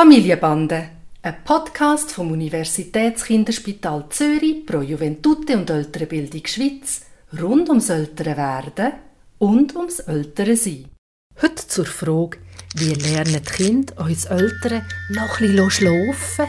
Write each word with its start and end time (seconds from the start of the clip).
Familienbande, 0.00 0.88
ein 1.20 1.44
Podcast 1.44 2.12
vom 2.12 2.32
Universitätskinderspital 2.32 4.06
Zürich 4.08 4.64
pro 4.64 4.80
Juventute 4.80 5.58
und 5.58 5.68
Ältere 5.68 6.06
Bildung 6.06 6.46
Schweiz 6.46 7.02
rund 7.38 7.68
ums 7.68 7.90
ältere 7.90 8.34
Werden 8.34 8.92
und 9.38 9.76
ums 9.76 9.98
ältere 9.98 10.56
Sein. 10.56 10.86
Heute 11.42 11.68
zur 11.68 11.84
Frage, 11.84 12.38
wie 12.76 12.94
lernen 12.94 13.42
die 13.46 13.52
Kinder 13.52 13.98
uns 13.98 14.24
Eltern 14.24 14.86
noch 15.10 15.38
ein 15.38 15.48
bisschen 15.48 15.70
schlafen? 15.70 16.46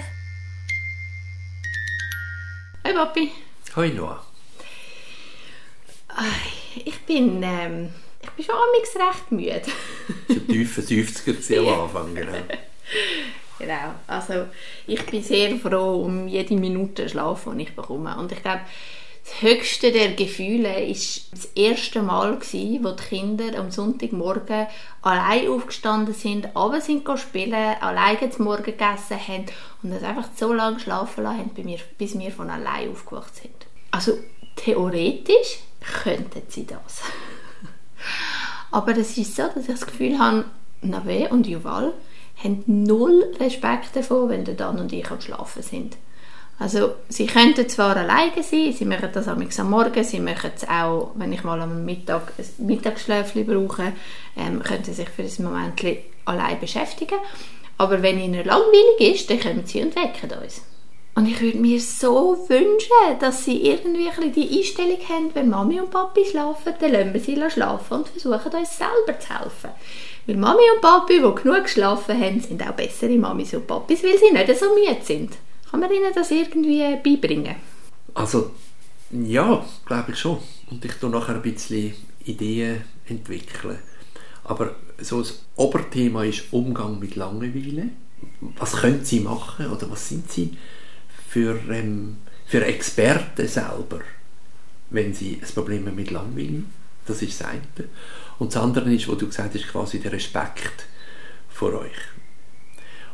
Hi 2.85 2.93
Papi. 2.93 3.31
Hoi 3.75 3.89
Noah. 3.89 4.25
Ich 6.85 6.99
bin, 7.01 7.43
ähm, 7.43 7.89
ich 8.21 8.29
bin 8.29 8.45
schon 8.45 8.55
amigs 8.55 8.95
recht 8.95 9.31
müde. 9.33 9.61
Schon 10.27 10.47
tiefer 10.47 10.81
50er 10.83 11.59
am 11.73 11.81
Anfang, 11.81 12.15
genau. 12.15 12.31
genau. 13.61 13.93
Also 14.07 14.45
ich 14.87 15.05
bin 15.05 15.23
sehr 15.23 15.55
froh 15.57 16.03
um 16.03 16.27
jede 16.27 16.55
Minute 16.55 17.07
Schlaf, 17.07 17.47
die 17.55 17.63
ich 17.63 17.75
bekomme. 17.75 18.17
Und 18.17 18.31
ich 18.31 18.41
glaube, 18.41 18.61
das 19.23 19.41
höchste 19.41 19.91
der 19.91 20.13
Gefühle 20.13 20.83
ist 20.83 21.31
das 21.31 21.45
erste 21.55 22.01
Mal 22.01 22.37
gewesen, 22.37 22.83
wo 22.83 22.91
die 22.91 23.03
Kinder 23.03 23.57
am 23.59 23.69
Sonntagmorgen 23.69 24.67
allein 25.03 25.47
aufgestanden 25.47 26.15
sind, 26.15 26.55
aber 26.55 26.81
sind 26.81 27.07
spielen, 27.19 27.53
alleine 27.53 28.29
zum 28.31 28.45
Morgen 28.45 28.63
gegessen 28.63 29.19
haben 29.27 29.45
und 29.83 29.91
das 29.91 30.03
einfach 30.03 30.29
so 30.35 30.53
lange 30.53 30.79
schlafen 30.79 31.23
lassen 31.23 31.39
haben, 31.39 31.79
bis 31.97 32.17
wir 32.17 32.31
von 32.31 32.49
allein 32.49 32.91
aufgewacht 32.91 33.35
sind. 33.35 33.53
Also 33.91 34.17
theoretisch 34.55 35.59
könnten 36.03 36.41
sie 36.47 36.65
das. 36.65 37.01
aber 38.71 38.97
es 38.97 39.17
ist 39.17 39.35
so, 39.35 39.43
dass 39.43 39.63
ich 39.63 39.67
das 39.67 39.85
Gefühl 39.85 40.17
habe, 40.17 40.45
Nave 40.81 41.29
und 41.29 41.45
Juval 41.45 41.93
haben 42.43 42.63
null 42.65 43.33
Respekt 43.39 43.95
davon, 43.95 44.29
wenn 44.29 44.45
der 44.45 44.55
Dan 44.55 44.79
und 44.79 44.93
ich 44.93 45.09
am 45.09 45.21
Schlafen 45.21 45.63
sind. 45.63 45.97
Also 46.61 46.93
sie 47.09 47.25
könnten 47.25 47.67
zwar 47.69 47.97
alleine 47.97 48.43
sein, 48.43 48.71
sie 48.71 48.85
machen 48.85 49.09
das 49.11 49.27
am 49.27 49.69
Morgen, 49.69 50.03
sie 50.03 50.19
machen 50.19 50.51
es 50.55 50.67
auch, 50.69 51.11
wenn 51.15 51.33
ich 51.33 51.43
mal 51.43 51.59
am 51.59 51.85
Mittag 51.85 52.33
ein 52.37 52.65
Mittagsschläfchen 52.67 53.47
brauche, 53.47 53.93
ähm, 54.37 54.61
können 54.61 54.83
sie 54.83 54.93
sich 54.93 55.09
für 55.09 55.23
ein 55.23 55.43
Moment 55.43 55.81
allein 56.25 56.59
beschäftigen. 56.59 57.17
Aber 57.79 58.03
wenn 58.03 58.19
ihnen 58.19 58.45
langweilig 58.45 59.15
ist, 59.15 59.29
dann 59.31 59.39
kommen 59.39 59.65
sie 59.65 59.81
und 59.81 59.95
wecken 59.95 60.29
uns. 60.39 60.61
Und 61.15 61.27
ich 61.27 61.41
würde 61.41 61.57
mir 61.57 61.79
so 61.79 62.45
wünschen, 62.47 63.19
dass 63.19 63.43
sie 63.43 63.63
irgendwie 63.63 64.29
die 64.29 64.59
Einstellung 64.59 64.99
haben, 65.09 65.31
wenn 65.33 65.49
Mami 65.49 65.79
und 65.79 65.89
Papi 65.89 66.23
schlafen, 66.25 66.73
dann 66.79 66.91
lassen 66.91 67.13
wir 67.13 67.21
sie 67.21 67.49
schlafen 67.49 67.97
und 67.97 68.07
versuchen 68.07 68.53
uns 68.53 68.77
selber 68.77 69.19
zu 69.19 69.29
helfen. 69.29 69.71
Weil 70.27 70.37
Mami 70.37 70.61
und 70.75 70.81
Papi, 70.81 71.15
die 71.15 71.41
genug 71.41 71.63
geschlafen 71.63 72.19
haben, 72.19 72.39
sind 72.39 72.61
auch 72.61 72.73
bessere 72.73 73.17
Mamis 73.17 73.53
und 73.53 73.65
Papis, 73.67 74.03
weil 74.03 74.17
sie 74.17 74.31
nicht 74.31 74.59
so 74.59 74.73
müde 74.75 75.01
sind. 75.03 75.37
Kann 75.69 75.79
man 75.79 75.91
ihnen 75.91 76.13
das 76.13 76.31
irgendwie 76.31 76.97
beibringen? 77.03 77.55
Also, 78.13 78.51
ja, 79.11 79.65
glaube 79.85 80.11
ich 80.11 80.19
schon. 80.19 80.37
Und 80.69 80.83
ich 80.85 80.93
tue 80.93 81.09
nachher 81.09 81.35
ein 81.35 81.41
bisschen 81.41 81.93
Ideen 82.25 82.81
entwickeln. 83.07 83.79
Aber 84.43 84.75
so 84.99 85.19
das 85.19 85.43
Oberthema 85.55 86.23
ist 86.23 86.51
Umgang 86.51 86.99
mit 86.99 87.15
Langeweile. 87.15 87.89
Was 88.57 88.73
können 88.73 89.03
Sie 89.03 89.21
machen 89.21 89.67
oder 89.71 89.89
was 89.89 90.09
sind 90.09 90.31
Sie 90.31 90.57
für, 91.29 91.59
ähm, 91.69 92.17
für 92.45 92.63
Experten 92.65 93.47
selber, 93.47 94.01
wenn 94.89 95.13
Sie 95.13 95.39
ein 95.41 95.53
Problem 95.53 95.87
haben 95.87 95.95
mit 95.95 96.11
Langeweile? 96.11 96.63
Das 97.05 97.21
ist 97.21 97.39
das 97.39 97.47
eine. 97.47 97.61
Und 98.39 98.53
das 98.53 98.61
andere 98.61 98.93
ist, 98.93 99.07
was 99.07 99.17
du 99.17 99.27
gesagt 99.27 99.55
hast, 99.55 99.67
quasi 99.67 99.99
der 99.99 100.11
Respekt 100.11 100.85
vor 101.49 101.73
euch. 101.73 101.97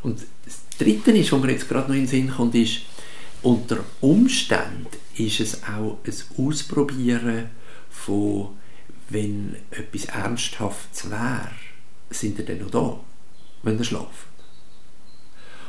Und 0.03 0.21
das 0.45 0.59
Dritte 0.77 1.11
ist, 1.11 1.31
was 1.31 1.41
mir 1.41 1.51
jetzt 1.51 1.67
gerade 1.67 1.87
noch 1.87 1.95
in 1.95 2.03
den 2.03 2.07
Sinn 2.07 2.31
kommt, 2.31 2.55
ist, 2.55 2.81
unter 3.41 3.83
Umständen 4.01 4.87
ist 5.15 5.39
es 5.39 5.63
auch 5.63 5.97
ein 6.05 6.45
Ausprobieren 6.45 7.49
von, 7.89 8.57
wenn 9.09 9.55
etwas 9.71 10.05
Ernsthaftes 10.05 11.09
wäre, 11.09 11.51
sind 12.09 12.39
ihr 12.39 12.45
denn 12.45 12.59
noch 12.59 12.71
da, 12.71 12.99
wenn 13.63 13.77
ihr 13.77 13.83
schlaft? 13.83 14.27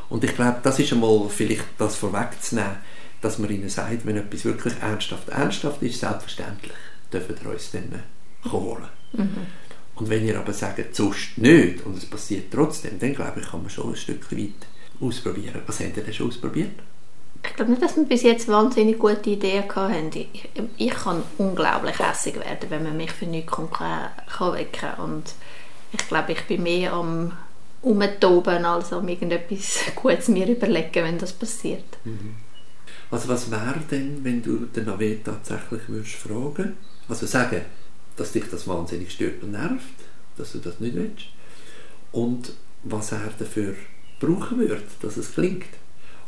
Und 0.08 0.24
ich 0.24 0.34
glaube, 0.34 0.60
das 0.62 0.78
ist 0.78 0.92
einmal 0.92 1.28
vielleicht 1.28 1.66
das 1.76 1.96
vorwegzunehmen, 1.96 2.78
dass 3.20 3.38
man 3.38 3.50
ihnen 3.50 3.68
sagt, 3.68 4.06
wenn 4.06 4.16
etwas 4.16 4.44
wirklich 4.44 4.74
ernsthaft 4.80 5.28
ernsthaft 5.28 5.82
ist, 5.82 6.00
selbstverständlich, 6.00 6.72
dürfen 7.12 7.36
ihr 7.42 7.50
uns 7.50 7.70
dann 7.70 8.02
holen. 8.50 8.88
Mhm. 9.12 9.46
Und 9.96 10.10
wenn 10.10 10.24
ihr 10.24 10.38
aber 10.38 10.52
sagt, 10.52 10.94
sonst 10.94 11.38
nicht 11.38 11.84
und 11.84 11.96
es 11.96 12.06
passiert 12.06 12.52
trotzdem, 12.52 12.98
dann 12.98 13.14
glaube 13.14 13.40
ich, 13.40 13.48
kann 13.48 13.62
man 13.62 13.70
schon 13.70 13.90
ein 13.90 13.96
Stück 13.96 14.30
weit 14.30 14.66
ausprobieren. 15.00 15.60
Was 15.66 15.80
habt 15.80 15.96
ihr 15.96 16.04
denn 16.04 16.14
schon 16.14 16.28
ausprobiert? 16.28 16.70
Ich 17.44 17.54
glaube 17.54 17.70
nicht, 17.70 17.82
dass 17.82 17.96
wir 17.96 18.04
bis 18.04 18.22
jetzt 18.22 18.48
wahnsinnig 18.48 18.98
gute 18.98 19.30
Ideen 19.30 19.64
hatten. 19.74 20.10
Ich, 20.12 20.48
ich 20.76 20.90
kann 20.90 21.22
unglaublich 21.38 21.98
hässig 21.98 22.36
werden, 22.36 22.68
wenn 22.68 22.82
man 22.82 22.96
mich 22.96 23.12
für 23.12 23.26
nichts 23.26 23.52
kann, 23.52 23.70
kann 23.70 24.52
wecken 24.52 24.72
kann. 24.72 25.04
Und 25.04 25.34
ich 25.92 26.08
glaube, 26.08 26.32
ich 26.32 26.46
bin 26.46 26.62
mehr 26.62 26.92
am 26.92 27.32
umtoben, 27.82 28.64
als 28.64 28.92
um 28.92 29.06
irgendetwas 29.06 29.80
Gutes 29.94 30.28
mir 30.28 30.48
überlegen, 30.48 31.04
wenn 31.04 31.18
das 31.18 31.32
passiert. 31.32 31.98
Mhm. 32.04 32.34
Also 33.10 33.28
was 33.28 33.50
wäre 33.50 33.80
denn, 33.90 34.22
wenn 34.22 34.42
du 34.42 34.66
den 34.66 34.84
Navet 34.84 35.24
tatsächlich 35.24 35.80
würdest 35.88 36.16
fragen? 36.16 36.76
Also 37.08 37.26
sagen, 37.26 37.62
dass 38.18 38.32
dich 38.32 38.44
das 38.50 38.66
wahnsinnig 38.66 39.12
stört 39.12 39.42
und 39.42 39.52
nervt, 39.52 39.82
dass 40.36 40.52
du 40.52 40.58
das 40.58 40.80
nicht 40.80 40.94
willst. 40.94 41.26
Und 42.12 42.52
was 42.82 43.12
er 43.12 43.32
dafür 43.38 43.74
brauchen 44.20 44.58
würde, 44.58 44.82
dass 45.02 45.16
es 45.16 45.34
klingt. 45.34 45.66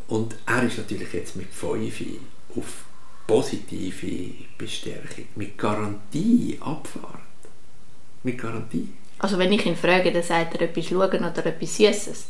Und 0.08 0.34
er 0.46 0.64
ist 0.64 0.78
natürlich 0.78 1.12
jetzt 1.12 1.36
mit 1.36 1.52
5 1.52 2.02
auf 2.56 2.84
positive 3.26 4.34
Bestärkung, 4.58 5.26
mit 5.36 5.56
Garantie 5.56 6.58
abfahrt. 6.60 7.20
Mit 8.24 8.38
Garantie. 8.38 8.88
Also 9.18 9.38
wenn 9.38 9.52
ich 9.52 9.64
ihn 9.66 9.76
frage, 9.76 10.12
dann 10.12 10.22
sagt 10.22 10.54
er 10.54 10.62
etwas 10.62 10.86
schauen 10.86 11.24
oder 11.24 11.46
etwas 11.46 11.76
Süßes. 11.76 12.26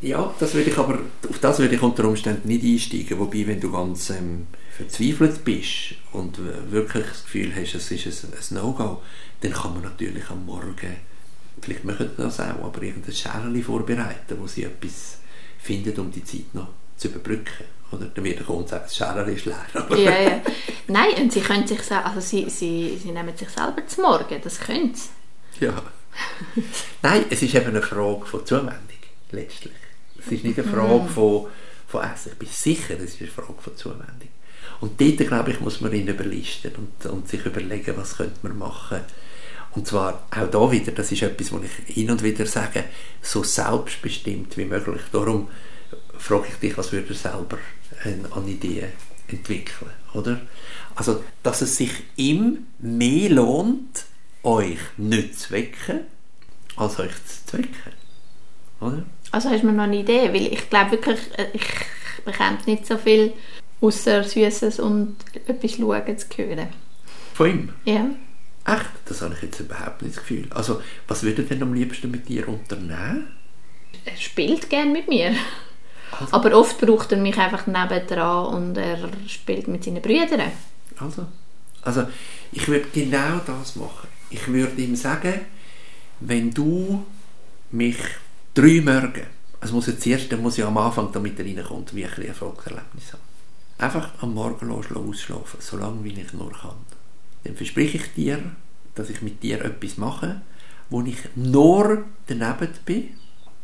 Ja, 0.00 0.34
das 0.38 0.54
würde 0.54 0.70
ich 0.70 0.78
aber, 0.78 0.98
auf 1.28 1.38
das 1.40 1.58
würde 1.58 1.74
ich 1.74 1.82
unter 1.82 2.04
Umständen 2.06 2.48
nicht 2.48 2.64
einsteigen. 2.64 3.18
Wobei, 3.18 3.46
wenn 3.46 3.60
du 3.60 3.70
ganz 3.70 4.10
ähm, 4.10 4.46
verzweifelt 4.76 5.44
bist 5.44 5.94
und 6.12 6.38
wirklich 6.70 7.06
das 7.06 7.24
Gefühl 7.24 7.52
hast, 7.54 7.74
es 7.74 7.90
ist 7.90 8.24
ein, 8.24 8.32
ein 8.32 8.62
No-Go, 8.62 9.02
dann 9.42 9.52
kann 9.52 9.74
man 9.74 9.82
natürlich 9.82 10.30
am 10.30 10.46
Morgen 10.46 10.96
vielleicht 11.60 11.84
machen 11.84 12.10
sie 12.16 12.22
das 12.22 12.40
auch, 12.40 12.64
aber 12.64 12.82
irgendein 12.82 13.14
Scherli 13.14 13.62
vorbereiten, 13.62 14.36
wo 14.38 14.46
sie 14.46 14.64
etwas 14.64 15.18
finden, 15.58 15.98
um 16.00 16.10
die 16.10 16.24
Zeit 16.24 16.54
noch 16.54 16.68
zu 16.96 17.08
überbrücken. 17.08 17.64
Oder 17.92 18.06
dann 18.06 18.24
wird 18.24 18.38
der 18.38 18.46
Kunde 18.46 18.68
sagen, 18.68 18.84
das 18.84 18.96
Scherli 18.96 19.34
ist 19.34 19.46
leer. 19.46 19.66
ja, 19.90 20.20
ja. 20.22 20.42
Nein, 20.86 21.14
und 21.20 21.32
sie 21.32 21.40
können 21.40 21.66
sich 21.66 21.80
also 21.90 22.20
sie, 22.20 22.48
sie, 22.48 22.98
sie 23.02 23.10
nehmen 23.10 23.36
sich 23.36 23.48
selber 23.48 23.86
zum 23.86 24.04
Morgen, 24.04 24.40
das 24.42 24.60
können 24.60 24.94
sie. 24.94 25.64
Ja. 25.64 25.82
Nein, 27.02 27.24
es 27.30 27.42
ist 27.42 27.54
eben 27.54 27.68
eine 27.68 27.82
Frage 27.82 28.26
von 28.26 28.46
Zuwendung, 28.46 28.78
letztlich. 29.32 29.72
Es 30.24 30.32
ist 30.32 30.44
nicht 30.44 30.58
eine 30.58 30.68
Frage 30.68 31.02
mhm. 31.02 31.08
von, 31.08 31.46
von 31.88 32.04
Essen. 32.04 32.32
Ich 32.32 32.38
bin 32.38 32.48
sicher, 32.48 32.94
es 32.96 33.14
ist 33.14 33.20
eine 33.20 33.30
Frage 33.30 33.60
von 33.60 33.76
Zuwendung. 33.76 34.28
Und 34.80 35.00
dort, 35.00 35.18
glaube 35.18 35.50
ich, 35.50 35.60
muss 35.60 35.80
man 35.80 35.92
ihn 35.92 36.08
überlisten 36.08 36.72
und, 36.76 37.10
und 37.10 37.28
sich 37.28 37.44
überlegen, 37.44 37.96
was 37.96 38.16
könnte 38.16 38.38
man 38.42 38.58
machen 38.58 39.00
und 39.72 39.86
zwar 39.86 40.26
auch 40.30 40.50
da 40.50 40.70
wieder, 40.70 40.92
das 40.92 41.12
ist 41.12 41.22
etwas, 41.22 41.52
was 41.52 41.62
ich 41.62 41.94
hin 41.94 42.10
und 42.10 42.22
wieder 42.22 42.44
sage, 42.46 42.84
so 43.22 43.44
selbstbestimmt 43.44 44.56
wie 44.56 44.64
möglich. 44.64 45.02
Darum 45.12 45.48
frage 46.18 46.48
ich 46.48 46.54
dich, 46.56 46.76
was 46.76 46.92
würde 46.92 47.14
selber 47.14 47.58
an 48.32 48.48
Ideen 48.48 48.88
entwickeln, 49.28 49.90
oder? 50.12 50.40
Also, 50.96 51.22
dass 51.42 51.62
es 51.62 51.76
sich 51.76 51.92
ihm 52.16 52.66
mehr 52.80 53.30
lohnt, 53.30 54.06
euch 54.42 54.78
nicht 54.96 55.38
zu 55.38 55.52
wecken, 55.52 56.00
als 56.76 56.98
euch 56.98 57.12
zu 57.46 57.58
wecken, 57.58 57.92
oder? 58.80 59.04
Also 59.30 59.50
hast 59.50 59.62
du 59.62 59.66
mir 59.66 59.72
noch 59.72 59.84
eine 59.84 59.98
Idee? 59.98 60.32
Weil 60.32 60.52
ich 60.52 60.68
glaube 60.68 60.92
wirklich, 60.92 61.18
äh, 61.36 61.46
ich 61.52 61.66
bekomme 62.24 62.58
nicht 62.66 62.86
so 62.86 62.96
viel 62.96 63.32
außer 63.80 64.24
Süßes 64.24 64.80
und 64.80 65.16
etwas 65.46 65.72
Schauen 65.72 66.18
zu 66.18 66.26
hören. 66.36 66.68
Von 67.34 67.50
ihm? 67.50 67.68
Ja. 67.84 68.06
Echt? 68.66 68.90
Das 69.06 69.22
habe 69.22 69.34
ich 69.34 69.42
jetzt 69.42 69.60
überhaupt 69.60 70.02
nicht 70.02 70.16
das 70.16 70.22
Gefühl. 70.22 70.48
Also, 70.50 70.82
was 71.08 71.22
würde 71.22 71.42
er 71.42 71.48
denn 71.48 71.62
am 71.62 71.72
liebsten 71.72 72.10
mit 72.10 72.28
dir 72.28 72.48
unternehmen? 72.48 73.28
Er 74.04 74.16
spielt 74.16 74.68
gerne 74.68 74.90
mit 74.90 75.08
mir. 75.08 75.34
Also. 76.12 76.32
Aber 76.34 76.58
oft 76.58 76.80
braucht 76.80 77.12
er 77.12 77.18
mich 77.18 77.38
einfach 77.38 77.66
nebendran 77.66 78.54
und 78.54 78.76
er 78.76 78.98
spielt 79.26 79.68
mit 79.68 79.84
seinen 79.84 80.02
Brüdern. 80.02 80.52
Also, 80.98 81.26
also 81.82 82.06
ich 82.52 82.66
würde 82.68 82.86
genau 82.92 83.40
das 83.46 83.76
machen. 83.76 84.08
Ich 84.28 84.46
würde 84.48 84.80
ihm 84.82 84.96
sagen, 84.96 85.40
wenn 86.20 86.50
du 86.50 87.06
mich 87.70 87.96
drei 88.54 88.80
Morgen, 88.80 89.26
also 89.60 89.74
muss 89.74 89.86
jetzt 89.86 90.06
erst, 90.06 90.32
muss 90.38 90.58
ich 90.58 90.64
am 90.64 90.78
Anfang, 90.78 91.10
damit 91.12 91.38
er 91.38 91.44
reinkommt, 91.44 91.94
wie 91.94 92.04
ein 92.04 92.22
Erfolgserlebnis 92.22 93.12
haben. 93.12 93.22
Einfach 93.78 94.10
am 94.20 94.34
Morgen 94.34 94.70
ausschlafen, 94.70 95.60
so 95.60 95.76
lange 95.76 96.04
wie 96.04 96.20
ich 96.20 96.32
nur 96.32 96.52
kann 96.52 96.76
dann 97.44 97.56
verspreche 97.56 97.98
ich 97.98 98.14
dir, 98.14 98.38
dass 98.94 99.10
ich 99.10 99.22
mit 99.22 99.42
dir 99.42 99.64
etwas 99.64 99.96
mache, 99.96 100.42
wo 100.90 101.02
ich 101.02 101.18
nur 101.34 102.04
daneben 102.26 102.68
bin 102.84 103.08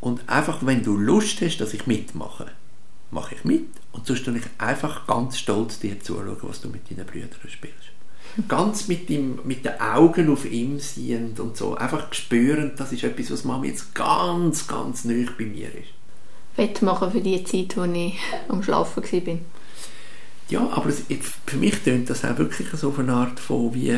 Und 0.01 0.29
einfach, 0.29 0.65
wenn 0.65 0.83
du 0.83 0.97
Lust 0.97 1.41
hast, 1.41 1.59
dass 1.59 1.75
ich 1.75 1.87
mitmache, 1.87 2.47
mache 3.11 3.35
ich 3.35 3.45
mit. 3.45 3.69
Und 3.93 4.07
sonst 4.07 4.25
tue 4.25 4.37
ich 4.39 4.45
einfach 4.59 5.07
ganz 5.07 5.39
stolz 5.39 5.79
dir 5.79 5.99
zuschauen, 6.01 6.37
was 6.43 6.61
du 6.61 6.69
mit 6.69 6.91
deinen 6.91 7.07
Brüdern 7.07 7.31
spielst. 7.49 7.96
Ganz 8.49 8.89
mit, 8.89 9.09
dem, 9.09 9.39
mit 9.45 9.65
den 9.65 9.81
Augen 9.81 10.31
auf 10.31 10.45
ihm 10.45 10.79
sehend 10.79 11.41
und 11.41 11.57
so. 11.57 11.75
Einfach 11.75 12.13
spürend, 12.13 12.79
das 12.79 12.93
ist 12.93 13.05
etwas, 13.05 13.31
was 13.31 13.45
Mama 13.45 13.65
jetzt 13.65 13.95
ganz, 13.95 14.67
ganz 14.67 15.05
neu 15.05 15.27
bei 15.39 15.45
mir 15.45 15.69
ist. 15.69 15.89
Wettmachen 16.57 17.11
für 17.11 17.21
die 17.21 17.43
Zeit, 17.45 17.77
wo 17.77 17.85
ich 17.85 18.19
am 18.49 18.63
Schlafen 18.63 19.03
war. 19.03 19.39
Ja, 20.49 20.69
aber 20.71 20.89
es, 20.91 21.03
für 21.47 21.57
mich 21.57 21.77
tönt 21.83 22.11
das 22.11 22.25
auch 22.25 22.39
wirklich 22.39 22.69
so 22.75 22.95
eine 22.99 23.13
Art 23.13 23.41
von, 23.41 23.75
wie 23.75 23.89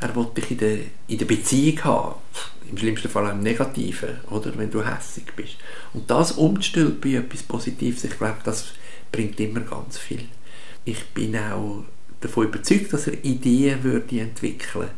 er 0.00 0.14
wollte 0.14 0.40
dich 0.40 0.52
in 0.52 0.58
der, 0.58 0.78
in 1.08 1.18
der 1.18 1.26
Beziehung 1.26 1.84
haben. 1.84 2.14
Im 2.70 2.78
schlimmsten 2.78 3.08
Fall 3.08 3.30
im 3.30 3.40
Negativen, 3.40 4.20
oder? 4.30 4.56
Wenn 4.56 4.70
du 4.70 4.82
hässig 4.82 5.24
bist. 5.36 5.56
Und 5.92 6.10
das 6.10 6.32
umzustellen 6.32 6.98
bei 7.00 7.14
etwas 7.14 7.42
Positives, 7.42 8.04
ich 8.04 8.16
glaube, 8.16 8.38
das 8.44 8.68
bringt 9.10 9.40
immer 9.40 9.60
ganz 9.60 9.98
viel. 9.98 10.24
Ich 10.84 11.04
bin 11.08 11.36
auch 11.36 11.84
davon 12.20 12.46
überzeugt, 12.46 12.92
dass 12.92 13.06
er 13.06 13.24
Ideen 13.24 13.82
würde 13.82 14.20
entwickeln, 14.20 14.88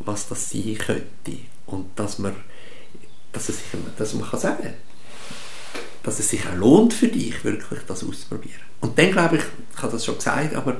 was 0.00 0.28
das 0.28 0.50
sein 0.50 0.78
könnte. 0.78 1.38
Und 1.66 1.90
dass 1.96 2.18
man, 2.18 2.34
dass, 3.32 3.48
es 3.48 3.58
sich, 3.58 3.66
dass 3.96 4.14
man 4.14 4.28
kann 4.28 4.40
sagen 4.40 4.74
dass 6.08 6.18
es 6.18 6.30
sich 6.30 6.40
auch 6.46 6.56
lohnt 6.56 6.94
für 6.94 7.08
dich, 7.08 7.44
wirklich 7.44 7.80
das 7.86 8.02
auszuprobieren. 8.02 8.60
Und 8.80 8.98
dann 8.98 9.12
glaube 9.12 9.36
ich, 9.36 9.42
ich 9.74 9.82
habe 9.82 9.92
das 9.92 10.04
schon 10.04 10.16
gesagt, 10.16 10.54
aber 10.54 10.76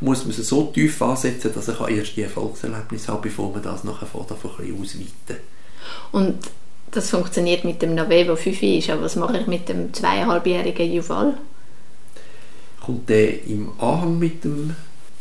muss 0.00 0.24
man 0.24 0.30
es 0.30 0.48
so 0.48 0.64
tief 0.72 1.02
ansetzen, 1.02 1.52
dass 1.54 1.68
ich 1.68 1.80
erst 1.80 2.16
die 2.16 2.22
Erfolgserlebnisse 2.22 3.08
habe, 3.08 3.28
bevor 3.28 3.52
man 3.52 3.62
das 3.62 3.84
nachher 3.84 4.06
von 4.06 4.22
ein 4.22 4.80
ausweiten 4.80 5.42
Und 6.12 6.38
das 6.90 7.10
funktioniert 7.10 7.64
mit 7.64 7.82
dem 7.82 7.94
Nave, 7.94 8.24
der 8.24 8.36
5 8.36 8.62
ist, 8.62 8.90
aber 8.90 9.02
was 9.02 9.16
mache 9.16 9.38
ich 9.38 9.46
mit 9.46 9.68
dem 9.68 9.92
zweieinhalbjährigen 9.92 10.92
Juval? 10.92 11.34
Kommt 12.80 13.08
der 13.08 13.44
im 13.44 13.72
Anhang 13.78 14.18
mit 14.18 14.42
dem 14.44 14.74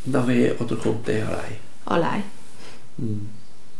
Nave 0.05 0.55
oder 0.59 0.75
kommt 0.75 1.07
der 1.07 1.27
allein? 1.27 1.57
Allein. 1.85 2.23
Hm. 2.97 3.29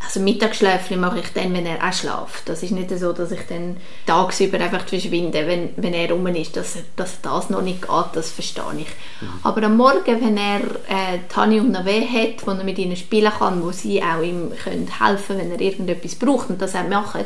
Also 0.02 0.22
Mittagsschläfchen 0.22 1.00
mache 1.00 1.20
ich 1.20 1.34
dann, 1.34 1.54
wenn 1.54 1.66
er 1.66 1.86
auch 1.86 1.92
schläft. 1.92 2.48
Das 2.48 2.64
ist 2.64 2.72
nicht 2.72 2.90
so, 2.98 3.12
dass 3.12 3.32
ich 3.32 3.42
dann 3.50 3.78
tagsüber 4.06 4.58
einfach 4.60 4.88
verschwinde, 4.88 5.46
wenn, 5.46 5.72
wenn 5.76 5.94
er 5.94 6.12
rum 6.12 6.26
ist. 6.28 6.56
Dass, 6.56 6.78
dass 6.96 7.20
das 7.22 7.50
noch 7.50 7.62
nicht 7.62 7.82
geht, 7.82 8.06
das 8.14 8.32
verstehe 8.32 8.64
ich. 8.78 8.88
Mhm. 9.22 9.28
Aber 9.44 9.64
am 9.64 9.76
Morgen, 9.76 10.22
wenn 10.22 10.38
er 10.38 10.62
äh, 10.88 11.20
Tani 11.28 11.60
und 11.60 11.72
Nave 11.72 12.02
hat, 12.02 12.48
wo 12.48 12.52
er 12.52 12.64
mit 12.64 12.78
ihnen 12.78 12.96
spielen 12.96 13.32
kann, 13.38 13.62
wo 13.62 13.72
sie 13.72 14.02
auch 14.02 14.24
ihm 14.24 14.52
können 14.64 14.88
helfen 15.00 15.38
können, 15.38 15.52
wenn 15.52 15.60
er 15.60 15.62
irgendetwas 15.62 16.16
braucht 16.16 16.50
und 16.50 16.62
das 16.62 16.76
auch 16.76 16.88
machen, 16.88 17.26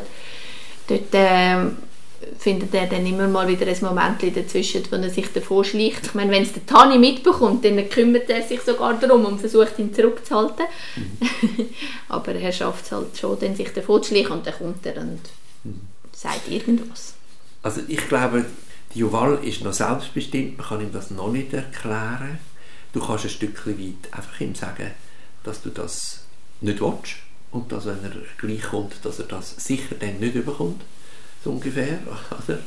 dort 0.88 1.14
äh, 1.14 1.66
findet 2.38 2.74
er 2.74 2.86
dann 2.86 3.06
immer 3.06 3.28
mal 3.28 3.48
wieder 3.48 3.66
ein 3.66 3.76
Moment 3.80 4.36
dazwischen, 4.36 4.82
wo 4.90 4.96
er 4.96 5.10
sich 5.10 5.32
davor 5.32 5.64
schleicht. 5.64 6.06
Ich 6.06 6.14
meine, 6.14 6.30
wenn 6.30 6.42
es 6.42 6.52
der 6.52 6.66
Tani 6.66 6.98
mitbekommt, 6.98 7.64
dann 7.64 7.88
kümmert 7.88 8.28
er 8.30 8.42
sich 8.42 8.60
sogar 8.60 8.94
darum 8.94 9.24
und 9.24 9.40
versucht, 9.40 9.78
ihn 9.78 9.94
zurückzuhalten. 9.94 10.66
Mhm. 10.96 11.68
Aber 12.08 12.34
er 12.34 12.52
schafft 12.52 12.86
es 12.86 12.92
halt 12.92 13.16
schon, 13.16 13.38
dann 13.40 13.56
sich 13.56 13.72
davor 13.72 14.02
zu 14.02 14.10
schleichen 14.10 14.32
und 14.32 14.46
dann 14.46 14.54
kommt 14.54 14.84
er 14.86 15.00
und 15.00 15.20
mhm. 15.64 15.80
sagt 16.12 16.50
irgendwas. 16.50 17.14
Also 17.62 17.80
ich 17.88 18.08
glaube, 18.08 18.44
die 18.94 18.98
Juval 19.00 19.38
ist 19.42 19.62
noch 19.62 19.72
selbstbestimmt, 19.72 20.58
man 20.58 20.66
kann 20.66 20.80
ihm 20.80 20.92
das 20.92 21.10
noch 21.10 21.32
nicht 21.32 21.52
erklären. 21.52 22.38
Du 22.92 23.00
kannst 23.00 23.24
ein 23.24 23.30
Stückchen 23.30 23.78
weit 23.78 24.12
einfach 24.12 24.40
ihm 24.40 24.54
sagen, 24.54 24.90
dass 25.42 25.62
du 25.62 25.70
das 25.70 26.20
nicht 26.60 26.80
willst 26.80 27.14
und 27.50 27.72
dass, 27.72 27.86
wenn 27.86 28.04
er 28.04 28.12
gleich 28.38 28.62
kommt, 28.62 28.94
dass 29.02 29.18
er 29.18 29.26
das 29.26 29.56
sicher 29.56 29.96
dann 29.98 30.18
nicht 30.20 30.34
überkommt 30.34 30.82
so 31.44 31.50
ungefähr. 31.50 31.98
Oder? 32.48 32.58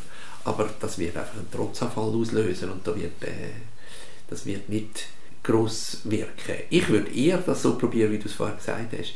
Aber 0.45 0.69
das 0.79 0.97
wird 0.97 1.17
einfach 1.17 1.35
einen 1.35 1.51
Trotzanfall 1.51 2.09
auslösen 2.09 2.71
und 2.71 2.87
da 2.87 2.95
wird, 2.95 3.21
äh, 3.23 3.51
das 4.29 4.45
wird 4.45 4.69
nicht 4.69 5.07
gross 5.43 5.99
wirken. 6.05 6.55
Ich 6.69 6.87
würde 6.87 7.11
eher 7.11 7.39
das 7.39 7.63
so 7.63 7.77
probieren, 7.77 8.11
wie 8.11 8.17
du 8.17 8.27
es 8.27 8.33
vorher 8.33 8.55
gesagt 8.55 8.93
hast, 8.97 9.13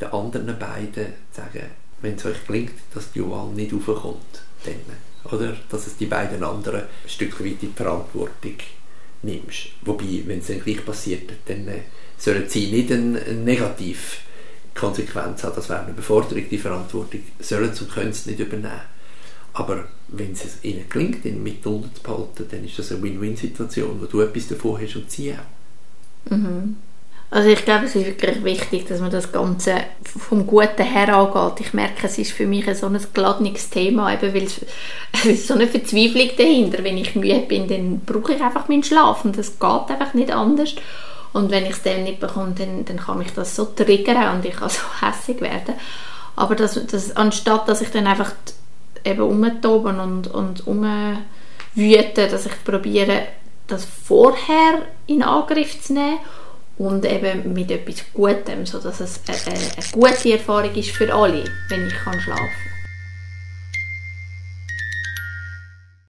den 0.00 0.08
anderen 0.08 0.58
beiden 0.58 1.14
sagen, 1.32 1.66
wenn 2.02 2.16
es 2.16 2.26
euch 2.26 2.46
gelingt, 2.46 2.74
dass 2.92 3.12
die 3.12 3.22
Wahl 3.22 3.48
nicht 3.48 3.72
raufkommt, 3.72 4.42
dann, 4.64 5.32
oder? 5.32 5.56
Dass 5.70 5.86
es 5.86 5.96
die 5.96 6.06
beiden 6.06 6.44
anderen 6.44 6.82
ein 6.82 7.08
Stück 7.08 7.40
weit 7.40 7.62
in 7.62 7.72
die 7.72 7.72
Verantwortung 7.74 8.56
nimmst. 9.22 9.68
Wobei, 9.82 10.22
wenn 10.26 10.40
es 10.40 10.48
dann 10.48 10.60
gleich 10.60 10.84
passiert, 10.84 11.30
dann 11.46 11.68
äh, 11.68 11.80
sollen 12.18 12.48
sie 12.48 12.70
nicht 12.70 12.92
eine, 12.92 13.20
eine 13.20 13.34
negative 13.34 13.98
Konsequenz 14.74 15.42
haben, 15.42 15.56
das 15.56 15.70
wäre 15.70 15.80
eine 15.80 15.92
Überforderung, 15.92 16.44
die 16.50 16.58
Verantwortung 16.58 17.20
sollen 17.40 17.70
und 17.70 17.90
können 17.90 18.10
es 18.10 18.26
nicht 18.26 18.38
übernehmen. 18.38 18.95
Aber 19.56 19.84
wenn 20.08 20.32
es 20.32 20.62
ihnen 20.62 20.88
gelingt, 20.88 21.24
ihn 21.24 21.42
mit 21.42 21.64
unten 21.66 21.94
zu 21.94 22.02
behalten, 22.02 22.46
dann 22.50 22.64
ist 22.64 22.78
das 22.78 22.92
eine 22.92 23.02
Win-Win-Situation, 23.02 23.98
wo 24.00 24.04
du 24.04 24.20
etwas 24.20 24.48
davon 24.48 24.80
hast 24.80 24.96
und 24.96 25.10
sie 25.10 25.32
auch. 25.32 26.30
Mhm. 26.30 26.76
Also 27.30 27.48
ich 27.48 27.64
glaube, 27.64 27.86
es 27.86 27.96
ist 27.96 28.06
wirklich 28.06 28.44
wichtig, 28.44 28.86
dass 28.86 29.00
man 29.00 29.10
das 29.10 29.32
Ganze 29.32 29.76
vom 30.04 30.46
Guten 30.46 30.84
her 30.84 31.16
angeht. 31.16 31.66
Ich 31.66 31.72
merke, 31.72 32.06
es 32.06 32.18
ist 32.18 32.32
für 32.32 32.46
mich 32.46 32.68
ein 32.68 32.74
so 32.74 32.86
ein 32.86 33.00
geladenes 33.14 33.70
Thema, 33.70 34.12
eben 34.12 34.34
weil 34.34 34.44
es, 34.44 34.60
es 35.12 35.24
ist 35.24 35.48
so 35.48 35.54
eine 35.54 35.66
Verzweiflung 35.66 36.30
dahinter. 36.36 36.84
Wenn 36.84 36.98
ich 36.98 37.16
müde 37.16 37.40
bin, 37.40 37.66
dann 37.66 38.00
brauche 38.00 38.34
ich 38.34 38.42
einfach 38.42 38.68
meinen 38.68 38.84
Schlaf 38.84 39.24
und 39.24 39.38
das 39.38 39.58
geht 39.58 39.90
einfach 39.90 40.12
nicht 40.12 40.30
anders. 40.30 40.74
Und 41.32 41.50
wenn 41.50 41.64
ich 41.64 41.72
es 41.72 41.82
dann 41.82 42.04
nicht 42.04 42.20
bekomme, 42.20 42.54
dann, 42.56 42.84
dann 42.84 42.98
kann 42.98 43.18
mich 43.18 43.32
das 43.32 43.56
so 43.56 43.64
triggern 43.64 44.36
und 44.36 44.44
ich 44.44 44.54
kann 44.54 44.68
so 44.68 44.82
hässlich 45.00 45.40
werden. 45.40 45.74
Aber 46.36 46.54
das, 46.54 46.78
das, 46.86 47.16
anstatt 47.16 47.66
dass 47.68 47.80
ich 47.80 47.90
dann 47.90 48.06
einfach 48.06 48.32
eben 49.06 49.22
umtoben 49.22 50.00
und, 50.00 50.28
und 50.28 50.66
umwüten, 50.66 52.30
dass 52.30 52.46
ich 52.46 52.64
probiere, 52.64 53.22
das 53.66 53.84
vorher 53.84 54.82
in 55.06 55.22
Angriff 55.22 55.82
zu 55.82 55.94
nehmen 55.94 56.18
und 56.78 57.04
eben 57.04 57.52
mit 57.52 57.70
etwas 57.70 58.04
Gutem, 58.12 58.66
sodass 58.66 59.00
es 59.00 59.20
eine, 59.26 59.56
eine 59.56 59.86
gute 59.92 60.32
Erfahrung 60.32 60.74
ist 60.74 60.90
für 60.90 61.12
alle, 61.12 61.44
wenn 61.68 61.86
ich 61.86 61.94
kann 61.94 62.20
schlafen 62.20 62.75